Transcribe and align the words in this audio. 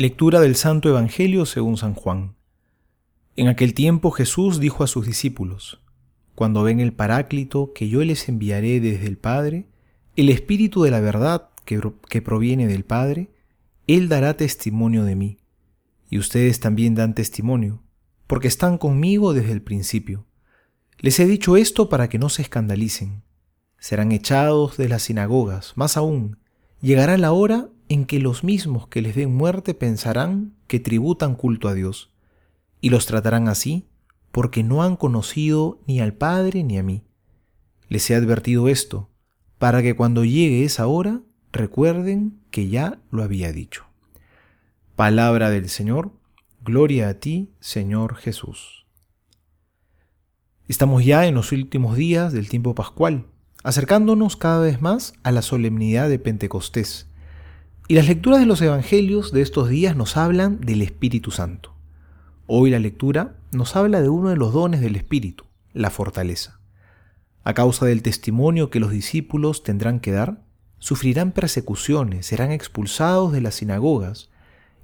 Lectura 0.00 0.38
del 0.38 0.54
Santo 0.54 0.88
Evangelio 0.88 1.44
según 1.44 1.76
San 1.76 1.92
Juan. 1.92 2.36
En 3.34 3.48
aquel 3.48 3.74
tiempo 3.74 4.12
Jesús 4.12 4.60
dijo 4.60 4.84
a 4.84 4.86
sus 4.86 5.04
discípulos, 5.04 5.80
Cuando 6.36 6.62
ven 6.62 6.78
el 6.78 6.92
Paráclito 6.92 7.72
que 7.74 7.88
yo 7.88 8.04
les 8.04 8.28
enviaré 8.28 8.78
desde 8.78 9.08
el 9.08 9.18
Padre, 9.18 9.66
el 10.14 10.28
Espíritu 10.28 10.84
de 10.84 10.92
la 10.92 11.00
verdad 11.00 11.48
que, 11.64 11.80
que 12.08 12.22
proviene 12.22 12.68
del 12.68 12.84
Padre, 12.84 13.32
Él 13.88 14.08
dará 14.08 14.36
testimonio 14.36 15.02
de 15.02 15.16
mí. 15.16 15.38
Y 16.08 16.20
ustedes 16.20 16.60
también 16.60 16.94
dan 16.94 17.16
testimonio, 17.16 17.82
porque 18.28 18.46
están 18.46 18.78
conmigo 18.78 19.34
desde 19.34 19.50
el 19.50 19.62
principio. 19.62 20.26
Les 20.98 21.18
he 21.18 21.26
dicho 21.26 21.56
esto 21.56 21.88
para 21.88 22.08
que 22.08 22.20
no 22.20 22.28
se 22.28 22.42
escandalicen. 22.42 23.24
Serán 23.80 24.12
echados 24.12 24.76
de 24.76 24.88
las 24.88 25.02
sinagogas, 25.02 25.72
más 25.74 25.96
aún, 25.96 26.38
llegará 26.80 27.16
la 27.18 27.32
hora 27.32 27.68
en 27.88 28.04
que 28.04 28.20
los 28.20 28.44
mismos 28.44 28.88
que 28.88 29.02
les 29.02 29.14
den 29.14 29.34
muerte 29.34 29.74
pensarán 29.74 30.54
que 30.66 30.80
tributan 30.80 31.34
culto 31.34 31.68
a 31.68 31.74
Dios, 31.74 32.10
y 32.80 32.90
los 32.90 33.06
tratarán 33.06 33.48
así 33.48 33.86
porque 34.30 34.62
no 34.62 34.82
han 34.82 34.96
conocido 34.96 35.80
ni 35.86 36.00
al 36.00 36.14
Padre 36.14 36.62
ni 36.62 36.78
a 36.78 36.82
mí. 36.82 37.02
Les 37.88 38.08
he 38.10 38.14
advertido 38.14 38.68
esto, 38.68 39.08
para 39.58 39.82
que 39.82 39.96
cuando 39.96 40.24
llegue 40.24 40.64
esa 40.64 40.86
hora 40.86 41.22
recuerden 41.50 42.38
que 42.50 42.68
ya 42.68 43.00
lo 43.10 43.22
había 43.22 43.52
dicho. 43.52 43.84
Palabra 44.94 45.50
del 45.50 45.68
Señor, 45.68 46.12
gloria 46.62 47.08
a 47.08 47.14
ti, 47.14 47.50
Señor 47.60 48.16
Jesús. 48.16 48.86
Estamos 50.68 51.04
ya 51.04 51.26
en 51.26 51.34
los 51.34 51.50
últimos 51.50 51.96
días 51.96 52.32
del 52.32 52.48
tiempo 52.48 52.74
pascual, 52.74 53.24
acercándonos 53.64 54.36
cada 54.36 54.60
vez 54.60 54.80
más 54.80 55.14
a 55.22 55.32
la 55.32 55.42
solemnidad 55.42 56.08
de 56.08 56.18
Pentecostés, 56.18 57.06
y 57.88 57.94
las 57.94 58.06
lecturas 58.06 58.40
de 58.40 58.46
los 58.46 58.60
Evangelios 58.60 59.32
de 59.32 59.40
estos 59.40 59.68
días 59.68 59.96
nos 59.96 60.16
hablan 60.16 60.60
del 60.60 60.82
Espíritu 60.82 61.30
Santo. 61.30 61.74
Hoy 62.46 62.70
la 62.70 62.78
lectura 62.78 63.36
nos 63.50 63.76
habla 63.76 64.02
de 64.02 64.08
uno 64.08 64.28
de 64.28 64.36
los 64.36 64.52
dones 64.52 64.80
del 64.80 64.96
Espíritu, 64.96 65.44
la 65.72 65.90
fortaleza. 65.90 66.60
A 67.44 67.54
causa 67.54 67.86
del 67.86 68.02
testimonio 68.02 68.68
que 68.68 68.80
los 68.80 68.90
discípulos 68.90 69.62
tendrán 69.62 70.00
que 70.00 70.12
dar, 70.12 70.44
sufrirán 70.78 71.32
persecuciones, 71.32 72.26
serán 72.26 72.52
expulsados 72.52 73.32
de 73.32 73.40
las 73.40 73.56
sinagogas 73.56 74.30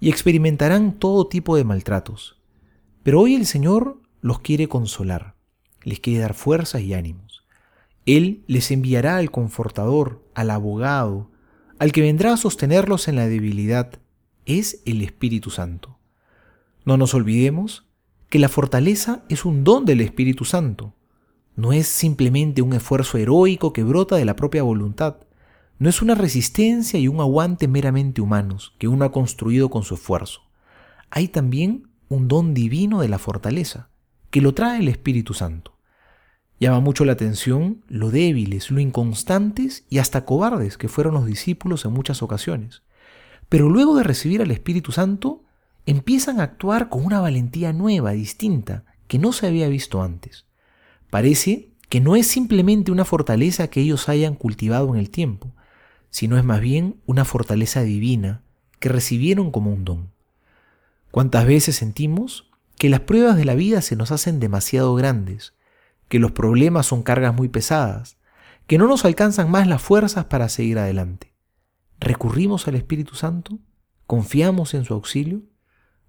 y 0.00 0.08
experimentarán 0.08 0.92
todo 0.92 1.26
tipo 1.26 1.56
de 1.56 1.64
maltratos. 1.64 2.40
Pero 3.02 3.20
hoy 3.20 3.34
el 3.34 3.46
Señor 3.46 4.00
los 4.20 4.40
quiere 4.40 4.68
consolar, 4.68 5.34
les 5.82 6.00
quiere 6.00 6.20
dar 6.20 6.34
fuerzas 6.34 6.82
y 6.82 6.94
ánimos. 6.94 7.31
Él 8.06 8.44
les 8.46 8.70
enviará 8.70 9.16
al 9.16 9.30
confortador, 9.30 10.24
al 10.34 10.50
abogado, 10.50 11.30
al 11.78 11.92
que 11.92 12.00
vendrá 12.00 12.32
a 12.32 12.36
sostenerlos 12.36 13.08
en 13.08 13.16
la 13.16 13.26
debilidad, 13.26 13.98
es 14.46 14.82
el 14.86 15.02
Espíritu 15.02 15.50
Santo. 15.50 15.98
No 16.84 16.96
nos 16.96 17.14
olvidemos 17.14 17.86
que 18.28 18.38
la 18.38 18.48
fortaleza 18.48 19.22
es 19.28 19.44
un 19.44 19.62
don 19.62 19.84
del 19.84 20.00
Espíritu 20.00 20.44
Santo. 20.44 20.94
No 21.54 21.72
es 21.72 21.86
simplemente 21.86 22.62
un 22.62 22.72
esfuerzo 22.72 23.18
heroico 23.18 23.72
que 23.72 23.84
brota 23.84 24.16
de 24.16 24.24
la 24.24 24.36
propia 24.36 24.62
voluntad. 24.62 25.16
No 25.78 25.88
es 25.88 26.02
una 26.02 26.14
resistencia 26.14 26.98
y 26.98 27.08
un 27.08 27.20
aguante 27.20 27.68
meramente 27.68 28.20
humanos 28.20 28.74
que 28.78 28.88
uno 28.88 29.04
ha 29.04 29.12
construido 29.12 29.68
con 29.68 29.82
su 29.82 29.94
esfuerzo. 29.94 30.40
Hay 31.10 31.28
también 31.28 31.88
un 32.08 32.26
don 32.26 32.54
divino 32.54 33.00
de 33.00 33.08
la 33.08 33.18
fortaleza, 33.18 33.90
que 34.30 34.40
lo 34.40 34.54
trae 34.54 34.80
el 34.80 34.88
Espíritu 34.88 35.34
Santo. 35.34 35.71
Llama 36.62 36.78
mucho 36.78 37.04
la 37.04 37.14
atención 37.14 37.82
lo 37.88 38.12
débiles, 38.12 38.70
lo 38.70 38.78
inconstantes 38.78 39.84
y 39.90 39.98
hasta 39.98 40.24
cobardes 40.24 40.78
que 40.78 40.86
fueron 40.86 41.14
los 41.14 41.26
discípulos 41.26 41.84
en 41.84 41.92
muchas 41.92 42.22
ocasiones. 42.22 42.84
Pero 43.48 43.68
luego 43.68 43.96
de 43.96 44.04
recibir 44.04 44.42
al 44.42 44.52
Espíritu 44.52 44.92
Santo, 44.92 45.42
empiezan 45.86 46.38
a 46.38 46.44
actuar 46.44 46.88
con 46.88 47.04
una 47.04 47.20
valentía 47.20 47.72
nueva, 47.72 48.12
distinta, 48.12 48.84
que 49.08 49.18
no 49.18 49.32
se 49.32 49.48
había 49.48 49.66
visto 49.66 50.04
antes. 50.04 50.46
Parece 51.10 51.72
que 51.88 52.00
no 52.00 52.14
es 52.14 52.28
simplemente 52.28 52.92
una 52.92 53.04
fortaleza 53.04 53.66
que 53.66 53.80
ellos 53.80 54.08
hayan 54.08 54.36
cultivado 54.36 54.94
en 54.94 55.00
el 55.00 55.10
tiempo, 55.10 55.50
sino 56.10 56.38
es 56.38 56.44
más 56.44 56.60
bien 56.60 57.00
una 57.06 57.24
fortaleza 57.24 57.82
divina 57.82 58.42
que 58.78 58.88
recibieron 58.88 59.50
como 59.50 59.72
un 59.72 59.84
don. 59.84 60.12
¿Cuántas 61.10 61.44
veces 61.44 61.74
sentimos 61.74 62.52
que 62.78 62.88
las 62.88 63.00
pruebas 63.00 63.36
de 63.36 63.46
la 63.46 63.56
vida 63.56 63.82
se 63.82 63.96
nos 63.96 64.12
hacen 64.12 64.38
demasiado 64.38 64.94
grandes, 64.94 65.54
que 66.12 66.18
los 66.18 66.32
problemas 66.32 66.84
son 66.84 67.02
cargas 67.02 67.34
muy 67.34 67.48
pesadas, 67.48 68.18
que 68.66 68.76
no 68.76 68.86
nos 68.86 69.06
alcanzan 69.06 69.50
más 69.50 69.66
las 69.66 69.80
fuerzas 69.80 70.26
para 70.26 70.50
seguir 70.50 70.78
adelante. 70.78 71.32
¿Recurrimos 72.00 72.68
al 72.68 72.74
Espíritu 72.74 73.14
Santo? 73.14 73.60
¿Confiamos 74.06 74.74
en 74.74 74.84
su 74.84 74.92
auxilio? 74.92 75.40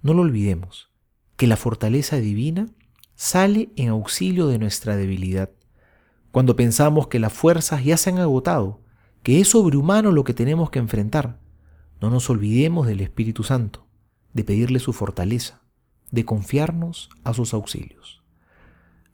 No 0.00 0.14
lo 0.14 0.22
olvidemos, 0.22 0.90
que 1.36 1.46
la 1.46 1.58
fortaleza 1.58 2.16
divina 2.16 2.68
sale 3.14 3.72
en 3.76 3.90
auxilio 3.90 4.46
de 4.46 4.58
nuestra 4.58 4.96
debilidad. 4.96 5.50
Cuando 6.32 6.56
pensamos 6.56 7.08
que 7.08 7.18
las 7.18 7.34
fuerzas 7.34 7.84
ya 7.84 7.98
se 7.98 8.08
han 8.08 8.20
agotado, 8.20 8.80
que 9.22 9.38
es 9.38 9.48
sobrehumano 9.48 10.12
lo 10.12 10.24
que 10.24 10.32
tenemos 10.32 10.70
que 10.70 10.78
enfrentar, 10.78 11.40
no 12.00 12.08
nos 12.08 12.30
olvidemos 12.30 12.86
del 12.86 13.02
Espíritu 13.02 13.42
Santo, 13.42 13.86
de 14.32 14.44
pedirle 14.44 14.78
su 14.78 14.94
fortaleza, 14.94 15.60
de 16.10 16.24
confiarnos 16.24 17.10
a 17.22 17.34
sus 17.34 17.52
auxilios. 17.52 18.19